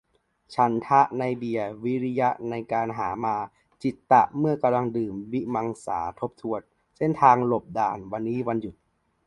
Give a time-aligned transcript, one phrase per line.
[0.55, 3.35] ฉันทะ-ในเบียร์ วิริยะ-ในการหามา
[3.83, 6.61] จิตตะ-เมื่อกำลังดื่ม วิมังสา-ทบทวน
[6.97, 8.75] เส้นทางหลบด่าน วันนี้วันหยุด